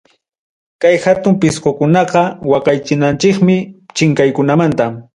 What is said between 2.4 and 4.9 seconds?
waqaychananchikmi, chinkaykunamanta.